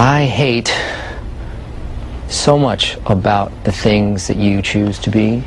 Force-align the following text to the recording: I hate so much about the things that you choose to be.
I 0.00 0.24
hate 0.24 0.74
so 2.26 2.58
much 2.58 2.96
about 3.04 3.52
the 3.64 3.70
things 3.70 4.28
that 4.28 4.38
you 4.38 4.62
choose 4.62 4.98
to 5.00 5.10
be. 5.10 5.44